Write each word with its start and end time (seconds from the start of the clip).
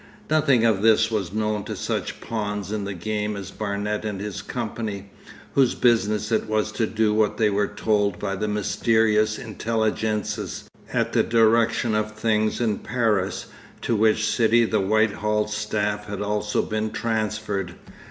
Nothing 0.31 0.65
of 0.65 0.81
this 0.81 1.11
was 1.11 1.31
known 1.31 1.63
to 1.65 1.75
such 1.75 2.21
pawns 2.21 2.71
in 2.71 2.85
the 2.85 2.93
game 2.95 3.35
as 3.37 3.51
Barnet 3.51 4.03
and 4.03 4.19
his 4.19 4.41
company, 4.41 5.11
whose 5.53 5.75
business 5.75 6.31
it 6.31 6.47
was 6.49 6.71
to 6.71 6.87
do 6.87 7.13
what 7.13 7.37
they 7.37 7.51
were 7.51 7.67
told 7.67 8.17
by 8.17 8.35
the 8.35 8.47
mysterious 8.47 9.37
intelligences 9.37 10.67
at 10.91 11.13
the 11.13 11.21
direction 11.21 11.93
of 11.93 12.13
things 12.15 12.59
in 12.59 12.79
Paris, 12.79 13.45
to 13.83 13.95
which 13.95 14.27
city 14.27 14.65
the 14.65 14.79
Whitehall 14.81 15.47
staff 15.47 16.07
had 16.07 16.23
also 16.23 16.63
been 16.63 16.89
transferred. 16.89 17.75